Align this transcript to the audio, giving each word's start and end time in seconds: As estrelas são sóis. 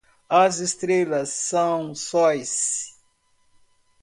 As 0.31 0.57
estrelas 0.59 1.27
são 1.29 1.93
sóis. 1.93 2.97